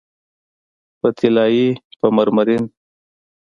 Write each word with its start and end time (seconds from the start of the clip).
په 0.99 1.07
طلایې، 1.17 1.67
په 1.99 2.07
مرمرین 2.15 2.63